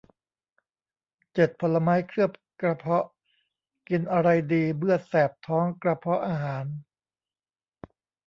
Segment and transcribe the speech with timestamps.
[1.33, 3.05] เจ็ด ผลไม้เคลือบกระเพาะ
[3.89, 6.65] กินอะไรดีเมื่อแสบท้องกระเพาะอาหาร